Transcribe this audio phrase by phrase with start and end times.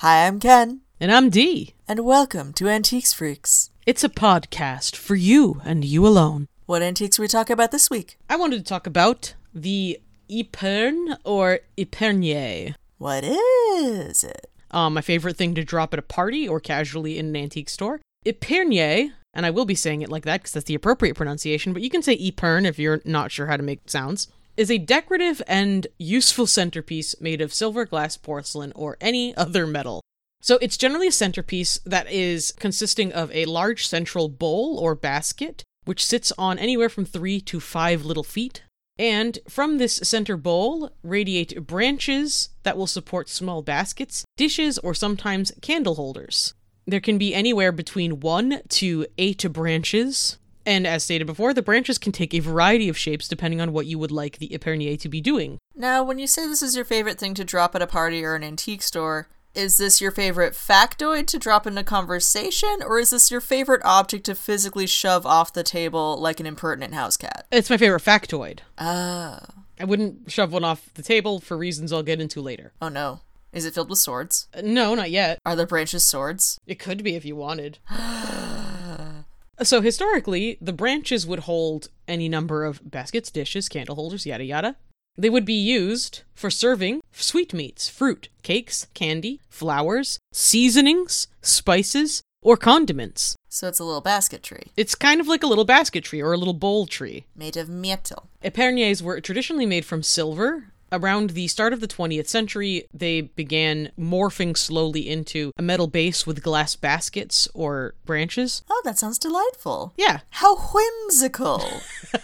[0.00, 1.74] Hi, I'm Ken, And I'm Dee.
[1.88, 3.70] and welcome to Antiques Freaks.
[3.86, 6.48] It's a podcast for you and you alone.
[6.66, 8.18] What antiques we talk about this week?
[8.28, 9.98] I wanted to talk about the
[10.30, 12.74] Ypern or Epergne.
[12.98, 14.50] What is it?
[14.70, 18.00] Um, my favorite thing to drop at a party or casually in an antique store.
[18.26, 21.82] Epergne, and I will be saying it like that because that's the appropriate pronunciation, but
[21.82, 25.42] you can say Epern if you're not sure how to make sounds, is a decorative
[25.46, 30.00] and useful centerpiece made of silver, glass, porcelain, or any other metal.
[30.40, 35.64] So it's generally a centerpiece that is consisting of a large central bowl or basket,
[35.84, 38.62] which sits on anywhere from three to five little feet.
[38.98, 45.52] And from this center bowl radiate branches that will support small baskets, dishes, or sometimes
[45.60, 46.54] candle holders.
[46.86, 50.38] There can be anywhere between one to eight branches.
[50.66, 53.86] And as stated before, the branches can take a variety of shapes depending on what
[53.86, 55.58] you would like the Epergne to be doing.
[55.76, 58.34] Now, when you say this is your favorite thing to drop at a party or
[58.34, 63.10] an antique store, is this your favorite factoid to drop in a conversation, or is
[63.10, 67.46] this your favorite object to physically shove off the table like an impertinent house cat?
[67.52, 68.58] It's my favorite factoid.
[68.76, 69.38] Oh.
[69.78, 72.72] I wouldn't shove one off the table for reasons I'll get into later.
[72.82, 73.20] Oh no.
[73.52, 74.48] Is it filled with swords?
[74.52, 75.38] Uh, No, not yet.
[75.46, 76.58] Are the branches swords?
[76.66, 77.78] It could be if you wanted.
[79.62, 84.76] so historically, the branches would hold any number of baskets, dishes, candle holders, yada yada.
[85.18, 93.34] They would be used for serving sweetmeats, fruit, cakes, candy, flowers, seasonings, spices, or condiments.
[93.48, 96.34] So it's a little basket tree It's kind of like a little basket tree or
[96.34, 97.24] a little bowl tree.
[97.34, 98.28] made of metal.
[98.44, 100.72] Epergnes were traditionally made from silver.
[100.92, 106.26] Around the start of the 20th century, they began morphing slowly into a metal base
[106.26, 108.62] with glass baskets or branches.
[108.70, 109.92] Oh, that sounds delightful.
[109.96, 111.62] Yeah, How whimsical.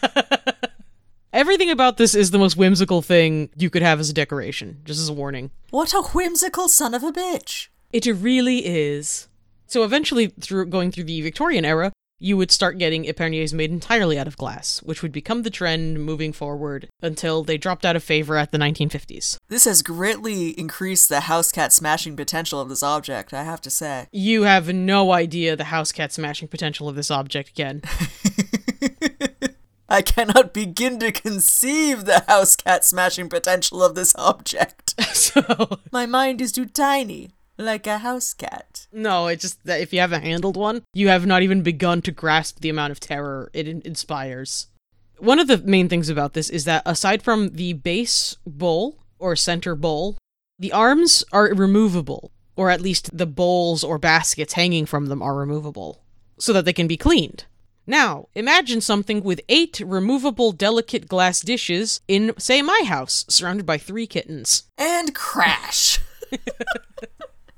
[1.32, 5.00] everything about this is the most whimsical thing you could have as a decoration, just
[5.00, 5.50] as a warning.
[5.70, 7.68] what a whimsical son of a bitch.
[7.92, 9.28] It really is.
[9.66, 14.18] So eventually, through going through the Victorian era, you would start getting Epergnes made entirely
[14.18, 18.04] out of glass, which would become the trend moving forward until they dropped out of
[18.04, 19.38] favor at the 1950s.
[19.48, 23.70] This has greatly increased the house cat smashing potential of this object, I have to
[23.70, 24.06] say.
[24.12, 27.82] You have no idea the house cat smashing potential of this object again.
[29.88, 34.94] I cannot begin to conceive the house cat smashing potential of this object.
[35.14, 38.86] so, My mind is too tiny, like a house cat.
[38.92, 42.10] no, it's just that if you haven't handled one, you have not even begun to
[42.12, 44.66] grasp the amount of terror it in- inspires.
[45.18, 49.36] One of the main things about this is that aside from the base bowl or
[49.36, 50.18] center bowl,
[50.58, 55.34] the arms are removable, or at least the bowls or baskets hanging from them are
[55.36, 56.02] removable,
[56.38, 57.44] so that they can be cleaned.
[57.86, 63.78] Now, imagine something with eight removable delicate glass dishes in, say, my house, surrounded by
[63.78, 64.64] three kittens.
[64.78, 65.98] And crash.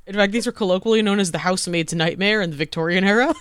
[0.06, 3.34] In fact, these were colloquially known as the housemaid's nightmare in the Victorian era.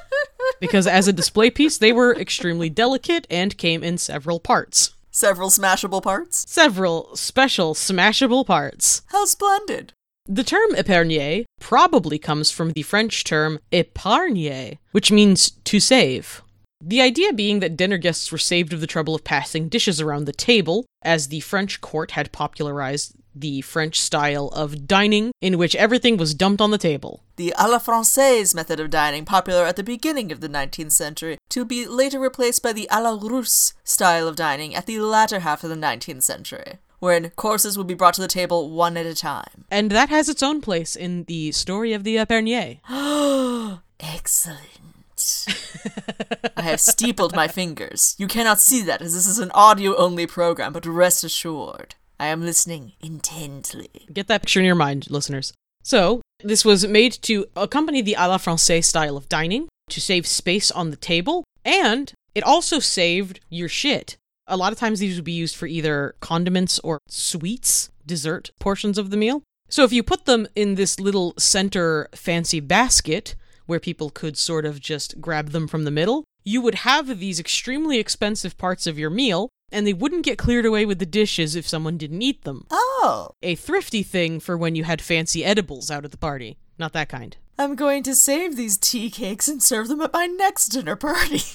[0.60, 4.94] because as a display piece, they were extremely delicate and came in several parts.
[5.10, 6.44] Several smashable parts.
[6.48, 9.02] Several special smashable parts.
[9.06, 9.92] How splendid.
[10.26, 16.42] The term épergne probably comes from the French term épargner, which means to save.
[16.80, 20.24] The idea being that dinner guests were saved of the trouble of passing dishes around
[20.24, 25.74] the table, as the French court had popularized the French style of dining in which
[25.76, 27.22] everything was dumped on the table.
[27.36, 31.38] The a la Francaise method of dining, popular at the beginning of the 19th century,
[31.50, 35.40] to be later replaced by the a la Russe style of dining at the latter
[35.40, 39.06] half of the 19th century, wherein courses would be brought to the table one at
[39.06, 39.64] a time.
[39.70, 42.80] And that has its own place in the story of the Epergne.
[44.00, 44.82] Excellent.
[46.56, 48.14] I have steepled my fingers.
[48.18, 52.26] You cannot see that as this is an audio only program, but rest assured, I
[52.26, 53.90] am listening intently.
[54.12, 55.52] Get that picture in your mind, listeners.
[55.82, 60.28] So, this was made to accompany the a la Francaise style of dining, to save
[60.28, 64.18] space on the table, and it also saved your shit.
[64.46, 68.98] A lot of times these would be used for either condiments or sweets, dessert portions
[68.98, 69.42] of the meal.
[69.68, 73.34] So if you put them in this little center fancy basket
[73.66, 77.40] where people could sort of just grab them from the middle, you would have these
[77.40, 81.56] extremely expensive parts of your meal, and they wouldn't get cleared away with the dishes
[81.56, 85.90] if someone didn't eat them Oh, a thrifty thing for when you had fancy edibles
[85.90, 86.58] out at the party.
[86.78, 87.36] Not that kind.
[87.58, 91.40] I'm going to save these tea cakes and serve them at my next dinner party.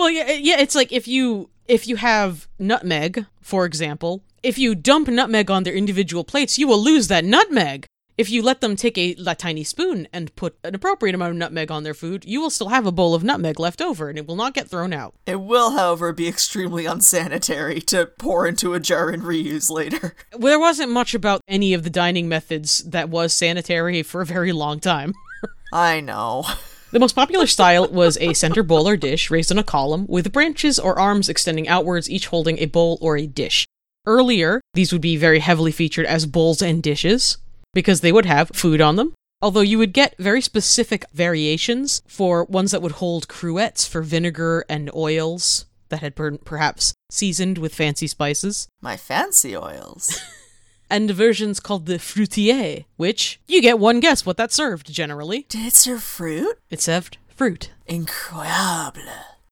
[0.00, 4.74] Well, yeah, yeah, it's like if you if you have nutmeg, for example, if you
[4.74, 7.84] dump nutmeg on their individual plates, you will lose that nutmeg.
[8.18, 11.36] If you let them take a, a tiny spoon and put an appropriate amount of
[11.38, 14.18] nutmeg on their food, you will still have a bowl of nutmeg left over and
[14.18, 15.14] it will not get thrown out.
[15.26, 20.14] It will, however, be extremely unsanitary to pour into a jar and reuse later.
[20.32, 24.26] Well, there wasn't much about any of the dining methods that was sanitary for a
[24.26, 25.12] very long time.
[25.72, 26.44] I know.
[26.92, 30.32] The most popular style was a center bowl or dish raised on a column with
[30.32, 33.66] branches or arms extending outwards, each holding a bowl or a dish.
[34.06, 37.36] Earlier, these would be very heavily featured as bowls and dishes
[37.72, 39.14] because they would have food on them.
[39.42, 44.64] Although you would get very specific variations for ones that would hold cruets for vinegar
[44.68, 50.20] and oils that had been perhaps seasoned with fancy spices, My fancy oils.
[50.90, 55.46] and versions called the fruitier, which you get one guess what that served generally.
[55.48, 56.58] Did it serve fruit?
[56.68, 57.70] It served fruit.
[57.86, 59.02] Incroyable.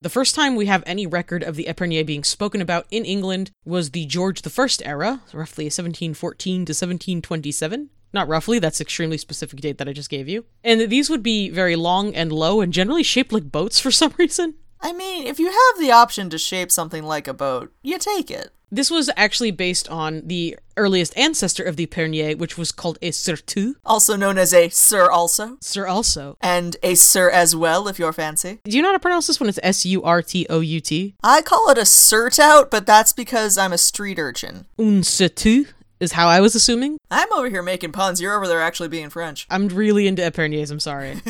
[0.00, 3.50] The first time we have any record of the Epergne being spoken about in England
[3.64, 7.90] was the George I era, roughly 1714 to 1727.
[8.12, 10.44] Not roughly, that's extremely specific date that I just gave you.
[10.64, 14.14] And these would be very long and low and generally shaped like boats for some
[14.18, 14.54] reason.
[14.80, 18.30] I mean, if you have the option to shape something like a boat, you take
[18.30, 18.50] it.
[18.70, 23.12] This was actually based on the earliest ancestor of the Pernier, which was called a
[23.12, 26.36] surtout, Also known as a sir also, sir also.
[26.42, 28.60] and a sir as well if you're fancy.
[28.64, 29.48] Do you know how to pronounce this one?
[29.48, 31.14] It's S U R T O U T.
[31.24, 34.66] I call it a surtout, but that's because I'm a street urchin.
[34.78, 35.66] Un surtout
[36.00, 36.98] is how I was assuming.
[37.10, 38.20] I'm over here making puns.
[38.20, 39.46] You're over there actually being French.
[39.50, 41.20] I'm really into Epergnes, I'm sorry.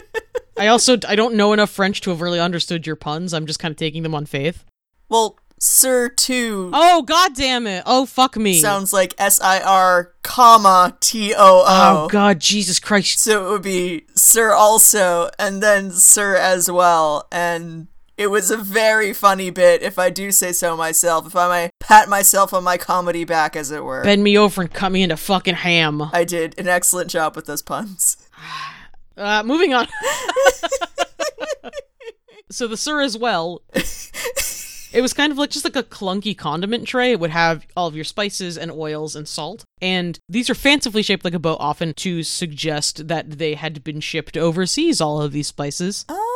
[0.58, 3.32] I also I don't know enough French to have really understood your puns.
[3.32, 4.64] I'm just kind of taking them on faith.
[5.08, 7.82] Well, sir too Oh god damn it.
[7.86, 8.60] Oh fuck me.
[8.60, 11.64] sounds like S I R comma T O O.
[11.66, 13.18] oh god Jesus Christ.
[13.18, 17.88] So it would be sir also, and then sir as well, and.
[18.16, 21.70] It was a very funny bit, if I do say so myself, if I may
[21.80, 24.02] pat myself on my comedy back, as it were.
[24.02, 26.02] Bend me over and cut me into fucking ham.
[26.12, 28.16] I did an excellent job with those puns.
[29.14, 29.86] Uh moving on.
[32.50, 33.60] so the sir as well
[34.92, 37.12] It was kind of like just like a clunky condiment tray.
[37.12, 39.64] It would have all of your spices and oils and salt.
[39.80, 44.00] And these are fancifully shaped like a boat, often to suggest that they had been
[44.00, 46.04] shipped overseas, all of these spices.
[46.08, 46.31] Oh.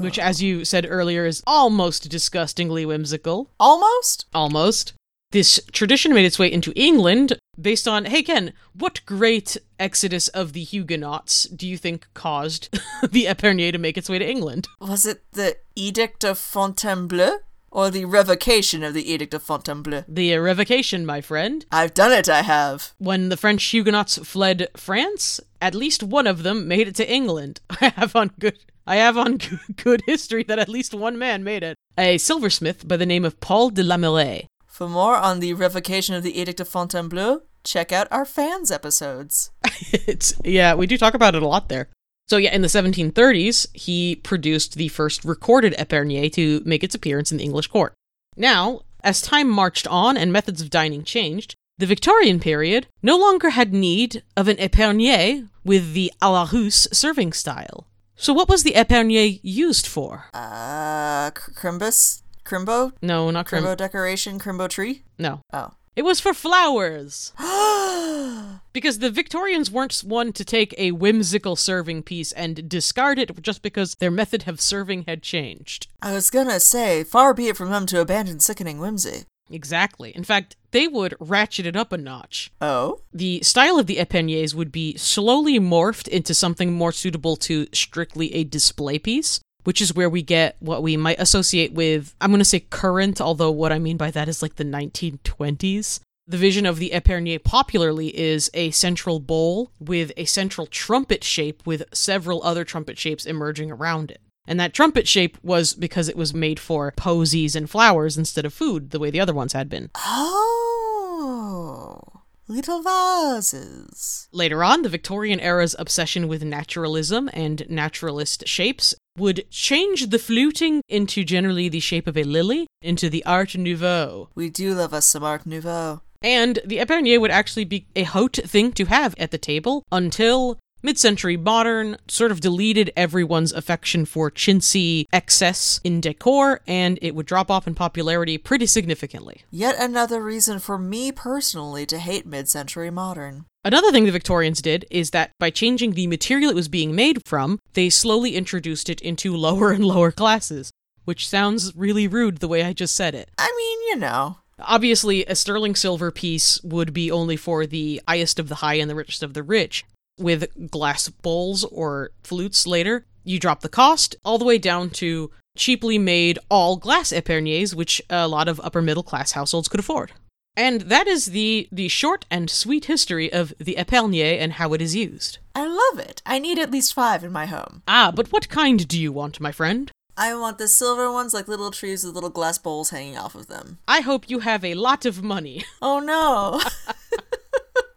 [0.00, 3.50] Which, as you said earlier, is almost disgustingly whimsical.
[3.60, 4.26] Almost?
[4.34, 4.94] Almost.
[5.32, 10.54] This tradition made its way into England based on, hey Ken, what great exodus of
[10.54, 12.68] the Huguenots do you think caused
[13.10, 14.66] the Epergne to make its way to England?
[14.80, 17.38] Was it the Edict of Fontainebleau?
[17.72, 20.04] Or the revocation of the Edict of Fontainebleau?
[20.08, 21.64] The revocation, my friend.
[21.70, 22.94] I've done it, I have.
[22.98, 27.60] When the French Huguenots fled France, at least one of them made it to England.
[27.80, 28.58] I have on good
[28.90, 29.38] I have on
[29.76, 31.76] good, history that at least one man made it.
[31.96, 34.46] A silversmith by the name of Paul de Lamerie.
[34.66, 39.52] For more on the revocation of the Edict of Fontainebleau, check out our fans episodes.
[39.92, 41.88] it's yeah, we do talk about it a lot there.
[42.28, 47.30] So yeah, in the 1730s, he produced the first recorded Epergne to make its appearance
[47.30, 47.94] in the English court.
[48.36, 53.50] Now, as time marched on and methods of dining changed, the Victorian period no longer
[53.50, 57.86] had need of an Epergne with the à la Russe serving style.
[58.20, 60.26] So what was the Epergne used for?
[60.34, 62.20] Uh, cr- Crimbus?
[62.44, 62.92] Crimbo?
[63.00, 64.38] No, not Crimbo crim- decoration?
[64.38, 65.04] Crimbo tree?
[65.18, 65.40] No.
[65.54, 65.70] Oh.
[65.96, 67.32] It was for flowers.
[68.72, 73.62] Because the Victorians weren't one to take a whimsical serving piece and discard it just
[73.62, 75.88] because their method of serving had changed.
[76.00, 79.24] I was gonna say, far be it from them to abandon sickening whimsy.
[79.50, 80.12] Exactly.
[80.14, 82.52] In fact, they would ratchet it up a notch.
[82.60, 83.00] Oh?
[83.12, 88.34] The style of the epergnes would be slowly morphed into something more suitable to strictly
[88.34, 92.38] a display piece, which is where we get what we might associate with, I'm going
[92.38, 96.00] to say current, although what I mean by that is like the 1920s.
[96.26, 101.66] The vision of the epergne popularly is a central bowl with a central trumpet shape
[101.66, 104.20] with several other trumpet shapes emerging around it.
[104.50, 108.52] And that trumpet shape was because it was made for posies and flowers instead of
[108.52, 109.90] food, the way the other ones had been.
[109.96, 112.00] Oh.
[112.48, 114.28] Little vases.
[114.32, 120.82] Later on, the Victorian era's obsession with naturalism and naturalist shapes would change the fluting
[120.88, 124.30] into generally the shape of a lily into the Art Nouveau.
[124.34, 126.00] We do love us some Art Nouveau.
[126.22, 130.58] And the Epergne would actually be a haute thing to have at the table until
[130.82, 137.14] mid century modern sort of deleted everyone's affection for chintzy excess in decor, and it
[137.14, 139.42] would drop off in popularity pretty significantly.
[139.50, 143.46] Yet another reason for me personally to hate mid century modern.
[143.62, 147.20] Another thing the Victorians did is that by changing the material it was being made
[147.26, 150.70] from, they slowly introduced it into lower and lower classes,
[151.04, 153.30] which sounds really rude the way I just said it.
[153.36, 154.38] I mean, you know.
[154.62, 158.90] Obviously, a sterling silver piece would be only for the highest of the high and
[158.90, 159.84] the richest of the rich.
[160.20, 165.30] With glass bowls or flutes later, you drop the cost all the way down to
[165.56, 170.12] cheaply made all glass épergnes, which a lot of upper middle class households could afford.
[170.56, 174.82] And that is the the short and sweet history of the épergne and how it
[174.82, 175.38] is used.
[175.54, 176.20] I love it.
[176.26, 177.82] I need at least five in my home.
[177.88, 179.90] Ah, but what kind do you want, my friend?
[180.16, 183.46] I want the silver ones like little trees with little glass bowls hanging off of
[183.46, 183.78] them.
[183.88, 185.64] I hope you have a lot of money.
[185.80, 186.60] Oh no.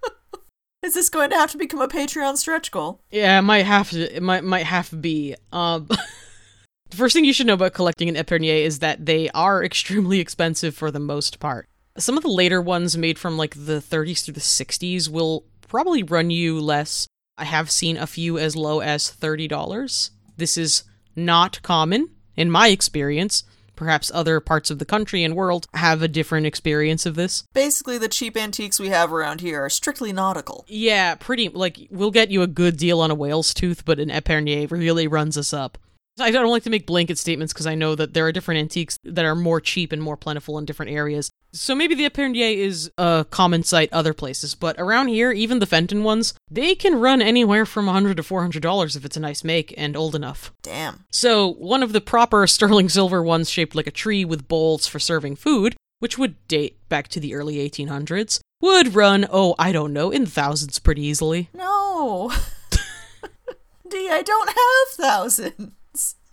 [0.83, 2.99] Is this going to have to become a Patreon stretch goal?
[3.09, 4.15] Yeah, it might have to.
[4.15, 5.35] It might might have to be.
[5.53, 5.87] Um,
[6.89, 10.19] the first thing you should know about collecting an Epergne is that they are extremely
[10.19, 11.69] expensive for the most part.
[11.97, 16.03] Some of the later ones, made from like the 30s through the 60s, will probably
[16.03, 17.07] run you less.
[17.37, 20.11] I have seen a few as low as thirty dollars.
[20.35, 20.83] This is
[21.15, 23.43] not common in my experience.
[23.75, 27.44] Perhaps other parts of the country and world have a different experience of this.
[27.53, 30.65] Basically, the cheap antiques we have around here are strictly nautical.
[30.68, 31.50] Yeah, pretty.
[31.50, 35.08] Like, we'll get you a good deal on a whale's tooth, but an Epergne really
[35.08, 35.77] runs us up.
[36.20, 39.00] I don't like to make blanket statements because I know that there are different antiques
[39.03, 41.32] that are more cheap and more plentiful in different areas.
[41.53, 45.67] So maybe the Epergne is a common sight other places, but around here, even the
[45.67, 49.43] Fenton ones, they can run anywhere from 100 to 400 dollars if it's a nice
[49.43, 50.51] make and old enough.
[50.63, 51.05] Damn.
[51.12, 54.98] So, one of the proper sterling silver ones shaped like a tree with bowls for
[54.98, 59.93] serving food, which would date back to the early 1800s, would run, oh, I don't
[59.93, 61.50] know, in thousands pretty easily.
[61.53, 62.31] No.
[63.89, 65.72] D, I don't have thousands.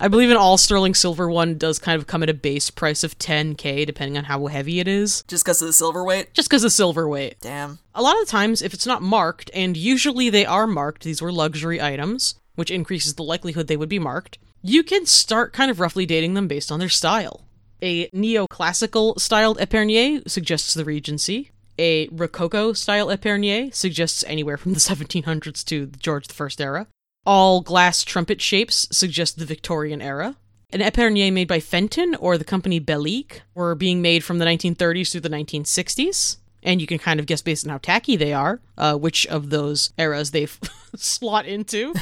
[0.03, 3.05] I believe an all sterling silver one does kind of come at a base price
[3.05, 6.33] of 10k, depending on how heavy it is, Just because of the silver weight?
[6.33, 7.37] just because of silver weight.
[7.43, 7.81] Damn.
[7.95, 11.21] A lot of the times, if it's not marked, and usually they are marked, these
[11.21, 15.71] were luxury items, which increases the likelihood they would be marked, you can start kind
[15.71, 17.45] of roughly dating them based on their style.
[17.83, 21.51] A neoclassical styled Epergne suggests the Regency.
[21.79, 26.87] A Rococo style Epergne suggests anywhere from the 1700s to the George I era.
[27.27, 30.37] All glass trumpet shapes suggest the Victorian era.
[30.73, 35.13] An Epergne made by Fenton or the company Bellique were being made from the 1930s
[35.13, 36.39] through the 1960s.
[36.63, 39.51] And you can kind of guess based on how tacky they are, uh, which of
[39.51, 40.47] those eras they
[40.97, 41.93] slot into.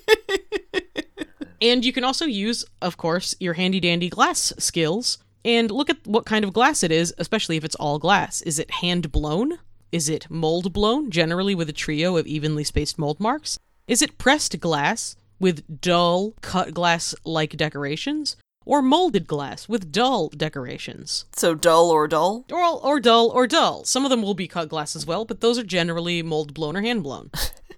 [1.60, 6.06] and you can also use, of course, your handy dandy glass skills and look at
[6.06, 8.40] what kind of glass it is, especially if it's all glass.
[8.42, 9.58] Is it hand blown?
[9.92, 13.58] Is it mold blown, generally with a trio of evenly spaced mold marks?
[13.86, 18.36] Is it pressed glass with dull cut glass like decorations?
[18.64, 21.26] Or molded glass with dull decorations?
[21.34, 22.46] So dull or dull?
[22.50, 23.84] Or, or dull or dull.
[23.84, 26.78] Some of them will be cut glass as well, but those are generally mold blown
[26.78, 27.30] or hand blown.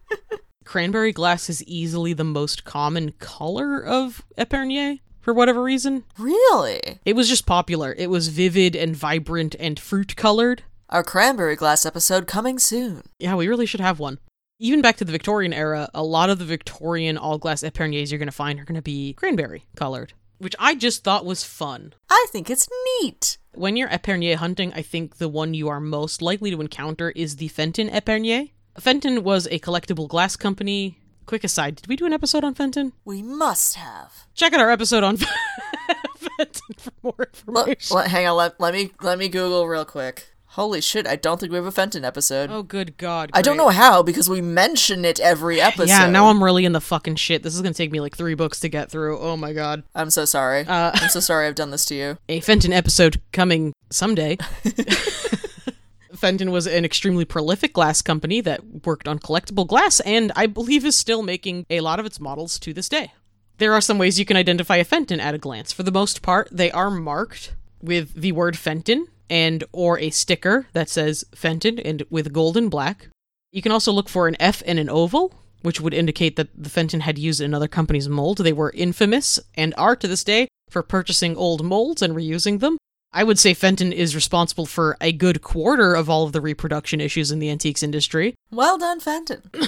[0.64, 6.04] Cranberry glass is easily the most common color of Epergne for whatever reason.
[6.16, 7.00] Really?
[7.04, 7.92] It was just popular.
[7.98, 10.62] It was vivid and vibrant and fruit colored.
[10.88, 13.02] Our cranberry glass episode coming soon.
[13.18, 14.18] Yeah, we really should have one.
[14.58, 18.18] Even back to the Victorian era, a lot of the Victorian all glass Epergnes you're
[18.18, 21.92] going to find are going to be cranberry colored, which I just thought was fun.
[22.08, 22.66] I think it's
[23.02, 23.36] neat.
[23.52, 27.36] When you're Epergne hunting, I think the one you are most likely to encounter is
[27.36, 28.52] the Fenton Epergne.
[28.78, 31.00] Fenton was a collectible glass company.
[31.26, 32.94] Quick aside, did we do an episode on Fenton?
[33.04, 34.26] We must have.
[34.34, 35.16] Check out our episode on
[36.16, 37.94] Fenton for more information.
[37.94, 40.28] let, hang on, let, let me let me Google real quick.
[40.56, 42.50] Holy shit, I don't think we have a Fenton episode.
[42.50, 43.28] Oh, good God.
[43.34, 45.86] I don't know how because we mention it every episode.
[45.96, 47.42] Yeah, now I'm really in the fucking shit.
[47.42, 49.18] This is gonna take me like three books to get through.
[49.18, 49.82] Oh my god.
[49.94, 50.64] I'm so sorry.
[50.66, 52.16] Uh, I'm so sorry I've done this to you.
[52.30, 54.38] a Fenton episode coming someday.
[56.14, 60.86] Fenton was an extremely prolific glass company that worked on collectible glass and I believe
[60.86, 63.12] is still making a lot of its models to this day.
[63.58, 65.70] There are some ways you can identify a Fenton at a glance.
[65.74, 70.66] For the most part, they are marked with the word Fenton and or a sticker
[70.72, 73.08] that says Fenton and with gold and black.
[73.52, 76.70] You can also look for an F and an oval, which would indicate that the
[76.70, 78.38] Fenton had used another company's mold.
[78.38, 82.78] They were infamous and are to this day for purchasing old molds and reusing them.
[83.12, 87.00] I would say Fenton is responsible for a good quarter of all of the reproduction
[87.00, 88.34] issues in the antiques industry.
[88.50, 89.42] Well done, Fenton.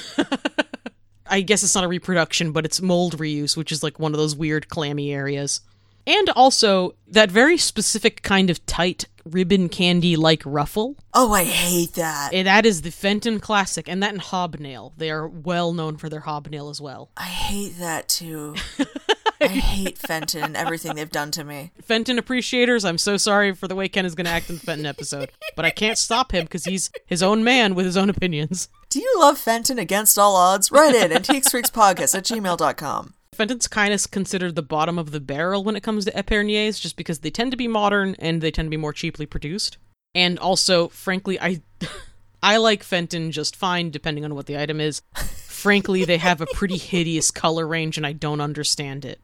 [1.26, 4.18] I guess it's not a reproduction, but it's mold reuse, which is like one of
[4.18, 5.60] those weird clammy areas.
[6.06, 10.97] And also that very specific kind of tight ribbon candy like ruffle.
[11.14, 12.30] Oh, I hate that.
[12.32, 14.92] Eh, That is the Fenton classic, and that and hobnail.
[14.97, 17.11] They are well known for their hobnail as well.
[17.16, 18.54] I hate that too.
[19.40, 21.70] I hate Fenton and everything they've done to me.
[21.80, 24.61] Fenton appreciators, I'm so sorry for the way Ken is going to act in the
[24.62, 28.11] Fenton episode, but I can't stop him because he's his own man with his own
[28.11, 28.68] opinions.
[28.90, 30.73] Do you love Fenton against all odds?
[30.73, 33.14] Write in antiquesfreakspodcast at gmail.com.
[33.38, 36.97] Fenton's kind of considered the bottom of the barrel when it comes to Epergnes, just
[36.97, 39.78] because they tend to be modern and they tend to be more cheaply produced.
[40.12, 41.62] And also, frankly, I
[42.42, 45.02] I like Fenton just fine, depending on what the item is.
[45.14, 49.21] frankly, they have a pretty hideous color range, and I don't understand it.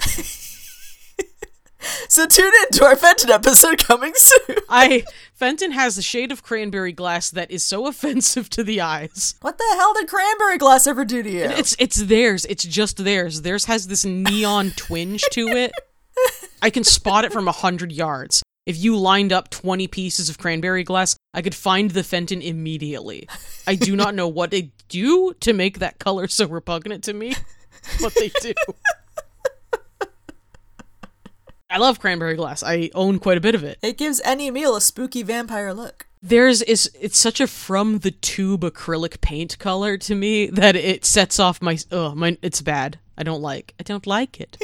[2.08, 4.56] So tune in to our Fenton episode coming soon.
[4.68, 9.34] I Fenton has a shade of cranberry glass that is so offensive to the eyes.
[9.42, 11.44] What the hell did cranberry glass ever do to you?
[11.44, 12.44] It's it's theirs.
[12.46, 13.42] It's just theirs.
[13.42, 15.72] Theirs has this neon twinge to it.
[16.62, 18.42] I can spot it from a hundred yards.
[18.66, 23.28] If you lined up 20 pieces of cranberry glass, I could find the Fenton immediately.
[23.64, 27.34] I do not know what they do to make that color so repugnant to me,
[28.00, 28.54] but they do.
[31.76, 32.62] I love cranberry glass.
[32.62, 33.78] I own quite a bit of it.
[33.82, 36.06] It gives any meal a spooky vampire look.
[36.22, 41.04] There's is it's such a from the tube acrylic paint color to me that it
[41.04, 42.98] sets off my oh my it's bad.
[43.18, 43.74] I don't like.
[43.78, 44.56] I don't like it.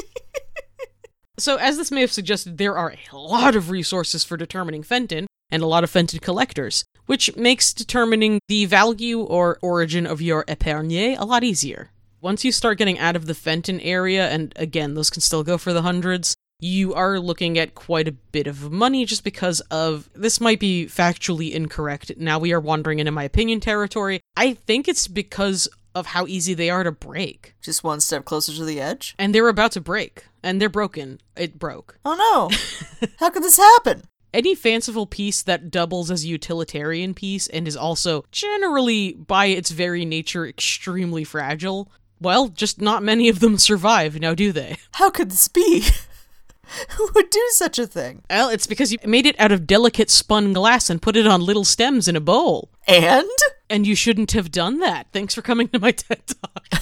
[1.37, 5.27] so as this may have suggested, there are a lot of resources for determining Fenton
[5.51, 10.45] and a lot of Fenton collectors, which makes determining the value or origin of your
[10.45, 11.91] Epergne a lot easier.
[12.21, 15.57] Once you start getting out of the Fenton area, and again, those can still go
[15.57, 20.09] for the hundreds, you are looking at quite a bit of money just because of
[20.13, 22.13] this might be factually incorrect.
[22.17, 24.21] Now we are wandering into my opinion territory.
[24.37, 27.53] I think it's because of how easy they are to break.
[27.61, 29.13] Just one step closer to the edge.
[29.19, 30.25] And they're about to break.
[30.41, 31.19] And they're broken.
[31.35, 31.99] It broke.
[32.05, 33.07] Oh no.
[33.19, 34.03] How could this happen?
[34.33, 39.69] Any fanciful piece that doubles as a utilitarian piece and is also generally, by its
[39.69, 44.77] very nature, extremely fragile, well, just not many of them survive, now do they?
[44.93, 45.83] How could this be?
[46.97, 48.23] Who would do such a thing?
[48.29, 51.41] Well, it's because you made it out of delicate spun glass and put it on
[51.41, 52.69] little stems in a bowl.
[52.87, 53.29] And?
[53.69, 55.07] And you shouldn't have done that.
[55.11, 56.67] Thanks for coming to my TED Talk.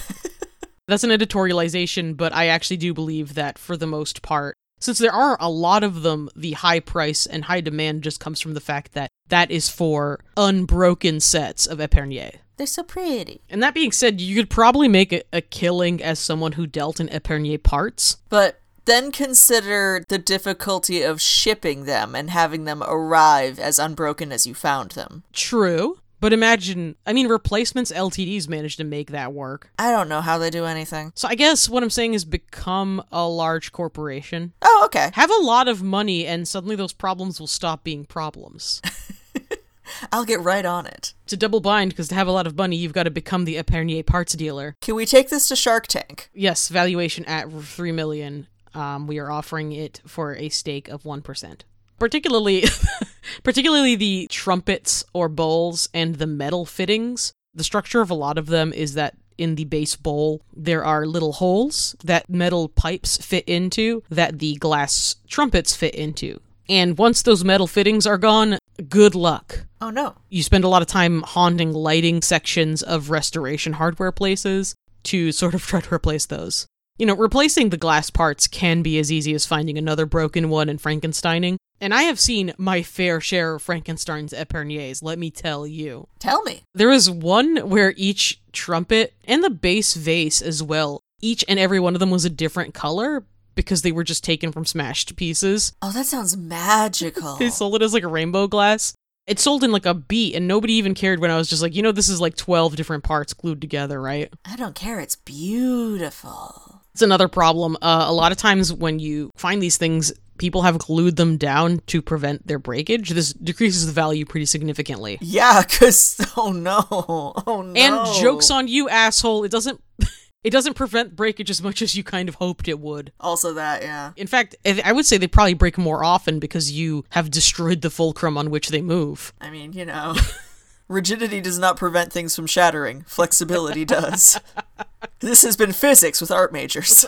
[0.88, 5.12] That's an editorialization, but I actually do believe that for the most part, since there
[5.12, 8.60] are a lot of them, the high price and high demand just comes from the
[8.60, 12.38] fact that that is for unbroken sets of Epergne.
[12.56, 13.40] They're so pretty.
[13.48, 16.98] And that being said, you could probably make a, a killing as someone who dealt
[17.00, 18.18] in Epergne parts.
[18.28, 24.46] But then consider the difficulty of shipping them and having them arrive as unbroken as
[24.46, 25.22] you found them.
[25.32, 25.98] True.
[26.22, 29.72] But imagine, I mean, replacements LTDs managed to make that work.
[29.76, 31.10] I don't know how they do anything.
[31.16, 34.52] So I guess what I'm saying is become a large corporation.
[34.62, 35.10] Oh, okay.
[35.14, 38.80] Have a lot of money, and suddenly those problems will stop being problems.
[40.12, 41.12] I'll get right on it.
[41.26, 43.56] to double bind, because to have a lot of money, you've got to become the
[43.56, 44.76] Epergne parts dealer.
[44.80, 46.30] Can we take this to Shark Tank?
[46.32, 48.46] Yes, valuation at three million.
[48.74, 51.64] Um, we are offering it for a stake of one percent.
[51.98, 52.64] Particularly,
[53.42, 57.32] particularly the trumpets or bowls and the metal fittings.
[57.54, 61.06] The structure of a lot of them is that in the base bowl there are
[61.06, 66.40] little holes that metal pipes fit into that the glass trumpets fit into.
[66.68, 68.58] And once those metal fittings are gone,
[68.88, 69.66] good luck.
[69.80, 70.14] Oh no.
[70.28, 75.54] You spend a lot of time haunting lighting sections of restoration hardware places to sort
[75.54, 76.66] of try to replace those.
[76.98, 80.68] You know, replacing the glass parts can be as easy as finding another broken one
[80.68, 81.56] and Frankensteining.
[81.80, 86.06] And I have seen my fair share of Frankenstein's Epergnes, let me tell you.
[86.20, 86.62] Tell me.
[86.74, 91.80] There was one where each trumpet and the bass vase as well, each and every
[91.80, 93.24] one of them was a different color
[93.54, 95.72] because they were just taken from smashed pieces.
[95.82, 97.36] Oh, that sounds magical.
[97.38, 98.94] They sold it as like a rainbow glass.
[99.26, 101.74] It sold in like a beat, and nobody even cared when I was just like,
[101.74, 104.32] you know, this is like 12 different parts glued together, right?
[104.44, 104.98] I don't care.
[105.00, 106.81] It's beautiful.
[106.94, 107.76] It's another problem.
[107.80, 111.80] Uh, a lot of times when you find these things, people have glued them down
[111.86, 113.10] to prevent their breakage.
[113.10, 115.18] This decreases the value pretty significantly.
[115.20, 117.80] Yeah, cause oh no, oh no.
[117.80, 119.44] And jokes on you, asshole.
[119.44, 119.80] It doesn't.
[120.44, 123.12] It doesn't prevent breakage as much as you kind of hoped it would.
[123.20, 124.10] Also that, yeah.
[124.16, 127.80] In fact, I I would say they probably break more often because you have destroyed
[127.80, 129.32] the fulcrum on which they move.
[129.40, 130.16] I mean, you know,
[130.92, 133.02] rigidity does not prevent things from shattering.
[133.02, 134.38] Flexibility does.
[135.20, 137.06] this has been physics with art majors.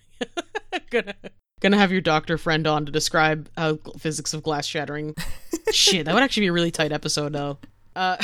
[0.90, 1.14] gonna
[1.60, 5.14] gonna have your doctor friend on to describe how physics of glass shattering.
[5.72, 7.58] Shit, that would actually be a really tight episode, though.
[7.94, 8.16] Uh,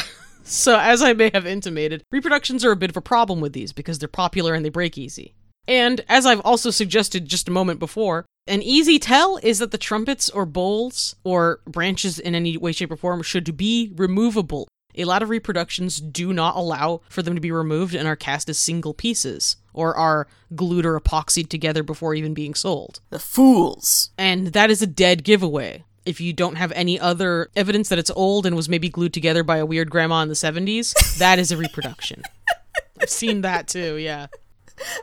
[0.43, 3.73] so as I may have intimated, reproductions are a bit of a problem with these
[3.73, 5.35] because they're popular and they break easy.
[5.67, 9.79] And as I've also suggested just a moment before, an easy tell is that the
[9.79, 14.67] trumpets or bowls or branches in any way, shape, or form should be removable.
[14.99, 18.49] A lot of reproductions do not allow for them to be removed and are cast
[18.49, 23.01] as single pieces, or are glued or epoxied together before even being sold.
[23.11, 24.11] The fools.
[24.19, 25.85] And that is a dead giveaway.
[26.05, 29.45] If you don't have any other evidence that it's old and was maybe glued together
[29.45, 32.23] by a weird grandma in the 70s, that is a reproduction.
[33.01, 34.27] I've seen that too, yeah.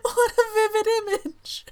[0.02, 1.66] what a vivid image.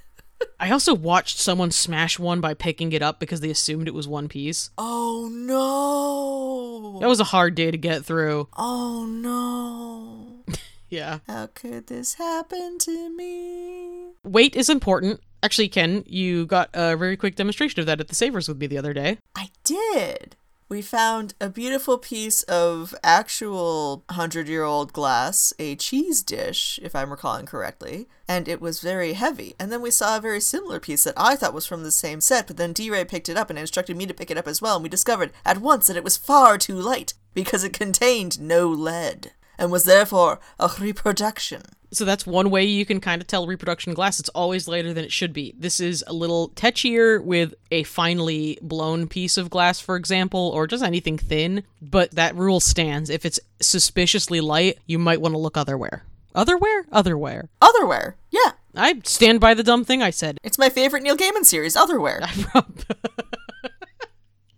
[0.60, 4.08] I also watched someone smash one by picking it up because they assumed it was
[4.08, 4.70] one piece.
[4.78, 7.00] Oh no.
[7.00, 8.48] That was a hard day to get through.
[8.58, 10.44] Oh no.
[10.90, 11.20] Yeah.
[11.26, 14.12] How could this happen to me?
[14.24, 15.22] Weight is important.
[15.42, 18.68] Actually, Ken, you got a very quick demonstration of that at the Savers with me
[18.68, 19.18] the other day.
[19.36, 20.36] I did.
[20.70, 26.96] We found a beautiful piece of actual 100 year old glass, a cheese dish, if
[26.96, 29.56] I'm recalling correctly, and it was very heavy.
[29.60, 32.22] And then we saw a very similar piece that I thought was from the same
[32.22, 34.48] set, but then D Ray picked it up and instructed me to pick it up
[34.48, 37.74] as well, and we discovered at once that it was far too light because it
[37.74, 41.64] contained no lead and was therefore a reproduction.
[41.92, 44.20] So that's one way you can kind of tell reproduction glass.
[44.20, 45.54] It's always lighter than it should be.
[45.58, 50.66] This is a little tetchier with a finely blown piece of glass, for example, or
[50.66, 51.64] just anything thin.
[51.82, 53.12] But that rule stands.
[53.12, 56.02] If it's suspiciously light, you might want to look otherwhere.
[56.34, 56.86] Otherwhere?
[56.92, 57.50] Otherwhere.
[57.62, 58.16] Otherwhere.
[58.32, 58.54] Yeah.
[58.76, 60.40] I stand by the dumb thing I said.
[60.44, 62.26] It's my favorite Neil Gaiman series, Otherwhere.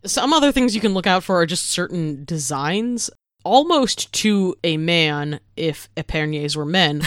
[0.06, 3.10] Some other things you can look out for are just certain designs
[3.46, 7.02] almost to a man if Epergnes were men.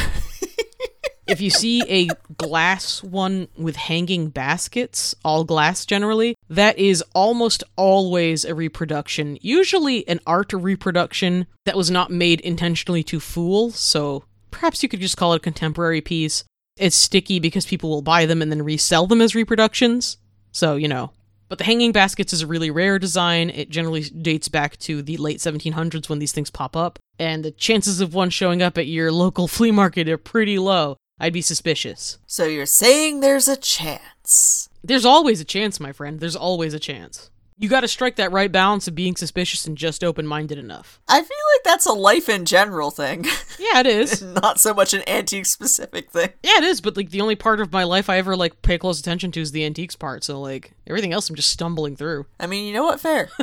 [1.27, 7.63] if you see a glass one with hanging baskets, all glass generally, that is almost
[7.77, 9.37] always a reproduction.
[9.43, 15.01] Usually an art reproduction that was not made intentionally to fool, so perhaps you could
[15.01, 16.45] just call it a contemporary piece.
[16.79, 20.17] It's sticky because people will buy them and then resell them as reproductions.
[20.53, 21.11] So, you know,
[21.49, 23.51] but the hanging baskets is a really rare design.
[23.51, 27.51] It generally dates back to the late 1700s when these things pop up, and the
[27.51, 30.97] chances of one showing up at your local flea market are pretty low.
[31.21, 32.19] I'd be suspicious.
[32.27, 34.69] So you're saying there's a chance?
[34.85, 36.21] There's always a chance, my friend.
[36.21, 37.31] There's always a chance.
[37.61, 41.01] You gotta strike that right balance of being suspicious and just open minded enough.
[41.09, 43.27] I feel like that's a life in general thing.
[43.61, 44.23] Yeah, it is.
[44.43, 46.29] Not so much an antique specific thing.
[46.45, 48.79] yeah, it is, but like the only part of my life I ever like pay
[48.79, 52.27] close attention to is the antiques part, so like everything else I'm just stumbling through.
[52.39, 53.01] I mean, you know what?
[53.01, 53.31] Fair.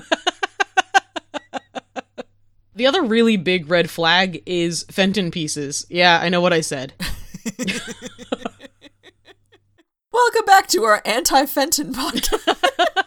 [2.78, 5.86] The other really big red flag is Fenton pieces.
[5.90, 6.92] Yeah, I know what I said.
[10.12, 13.02] Welcome back to our anti Fenton podcast.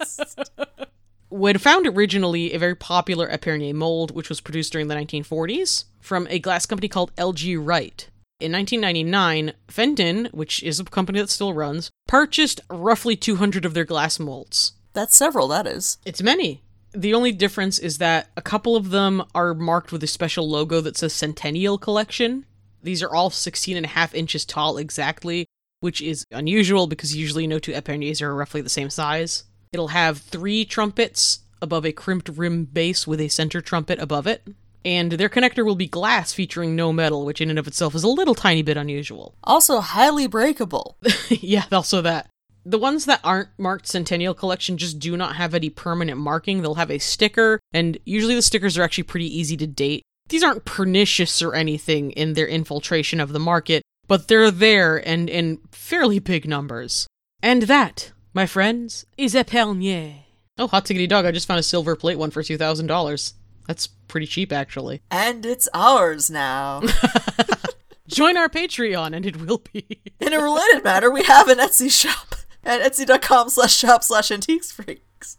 [1.30, 6.26] When found originally a very popular Epergne mold, which was produced during the 1940s from
[6.28, 8.08] a glass company called LG Wright.
[8.40, 13.84] In 1999, Fenton, which is a company that still runs, purchased roughly 200 of their
[13.84, 14.72] glass molds.
[14.92, 15.98] That's several, that is.
[16.04, 16.62] It's many.
[16.92, 20.80] The only difference is that a couple of them are marked with a special logo
[20.80, 22.44] that says Centennial Collection.
[22.82, 25.46] These are all 16 and a half inches tall exactly,
[25.78, 29.44] which is unusual because usually no two Epergnes are roughly the same size.
[29.72, 34.42] It'll have three trumpets above a crimped rim base with a center trumpet above it.
[34.84, 38.02] And their connector will be glass featuring no metal, which in and of itself is
[38.02, 39.34] a little tiny bit unusual.
[39.44, 40.96] Also, highly breakable.
[41.28, 42.28] yeah, also that.
[42.64, 46.62] The ones that aren't marked Centennial Collection just do not have any permanent marking.
[46.62, 50.02] They'll have a sticker, and usually the stickers are actually pretty easy to date.
[50.28, 55.28] These aren't pernicious or anything in their infiltration of the market, but they're there and
[55.28, 57.06] in fairly big numbers.
[57.42, 60.24] And that, my friends, is Epergne.
[60.58, 63.32] Oh, hot tiggity dog, I just found a silver plate one for $2,000.
[63.66, 65.00] That's pretty cheap, actually.
[65.10, 66.82] And it's ours now.
[68.08, 70.00] Join our Patreon, and it will be.
[70.20, 74.72] In a related matter, we have an Etsy shop at etsy.com slash shop slash antiques
[74.72, 75.38] freaks.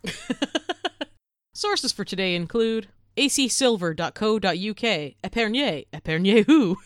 [1.54, 6.78] Sources for today include acsilver.co.uk, Epergne, Epergne who?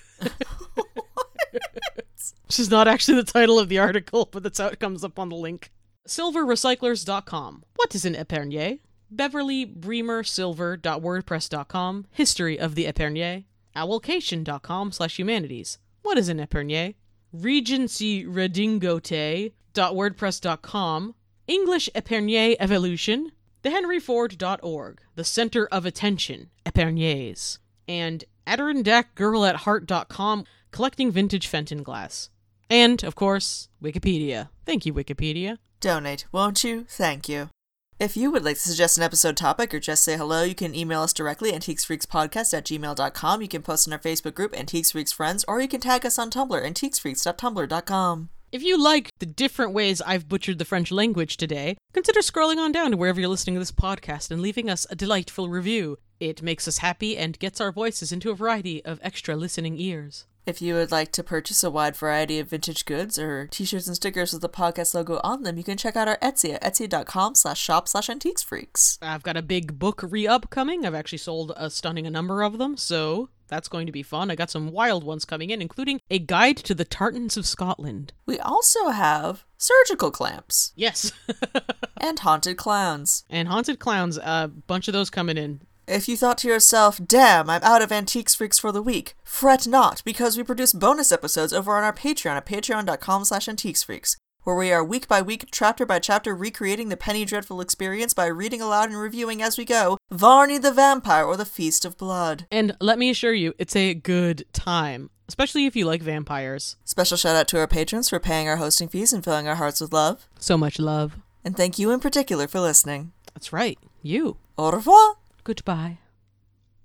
[2.47, 5.19] Which is not actually the title of the article, but that's how it comes up
[5.19, 5.71] on the link.
[6.07, 7.63] Silverrecyclers.com.
[7.75, 8.79] What is an Epergne?
[9.11, 12.07] Beverly Bremer Silver.wordpress.com.
[12.11, 13.45] History of the Epergne.
[13.75, 15.77] Owlcation.com slash humanities.
[16.01, 16.95] What is an Epergne?
[17.33, 21.15] Regency Redingote.wordpress.com.
[21.47, 23.31] English Epergne Evolution.
[23.63, 25.01] TheHenryFord.org.
[25.15, 26.49] The Center of Attention.
[26.65, 27.59] Epergnes.
[27.87, 30.45] And AdirondackGirl@heart.com.
[30.71, 32.29] Collecting vintage Fenton glass.
[32.69, 34.49] And, of course, Wikipedia.
[34.65, 35.57] Thank you, Wikipedia.
[35.79, 36.85] Donate, won't you?
[36.87, 37.49] Thank you.
[37.97, 40.75] If you would like to suggest an episode topic or just say hello, you can
[40.75, 43.41] email us directly, antiquesfreakspodcast at gmail.com.
[43.41, 46.19] You can post in our Facebook group, Antiques Freaks Friends, or you can tag us
[46.19, 48.29] on Tumblr, antiquesfreaks.tumblr.com.
[48.51, 52.73] If you like the different ways I've butchered the French language today, consider scrolling on
[52.73, 55.97] down to wherever you're listening to this podcast and leaving us a delightful review.
[56.19, 60.25] It makes us happy and gets our voices into a variety of extra listening ears.
[60.45, 63.95] If you would like to purchase a wide variety of vintage goods or t-shirts and
[63.95, 67.33] stickers with the podcast logo on them, you can check out our Etsy at etsy.com
[67.33, 68.99] slash shop slash antiques freaks.
[69.01, 70.85] I've got a big book re-up coming.
[70.85, 74.29] I've actually sold a stunning number of them, so That's going to be fun.
[74.29, 78.13] I got some wild ones coming in, including a guide to the tartans of Scotland.
[78.27, 81.11] We also have surgical clamps Yes.
[81.97, 83.23] and haunted clowns.
[83.31, 85.61] and haunted clowns, a bunch of those coming in.
[85.87, 89.67] If you thought to yourself, damn, I'm out of Antiques Freaks for the week, fret
[89.67, 94.55] not, because we produce bonus episodes over on our Patreon at patreon.com slash antiquesfreaks, where
[94.55, 98.61] we are week by week, chapter by chapter, recreating the Penny Dreadful experience by reading
[98.61, 102.47] aloud and reviewing as we go Varney the Vampire or the Feast of Blood.
[102.49, 106.77] And let me assure you, it's a good time, especially if you like vampires.
[106.83, 109.81] Special shout out to our patrons for paying our hosting fees and filling our hearts
[109.81, 110.27] with love.
[110.39, 111.17] So much love.
[111.43, 113.11] And thank you in particular for listening.
[113.35, 113.77] That's right.
[114.01, 114.37] You.
[114.57, 115.17] Au revoir!
[115.45, 115.99] Goodbye.